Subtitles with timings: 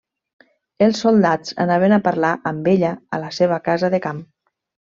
[0.85, 4.27] Els soldats anaven a parlar amb ella a la seva casa de camp.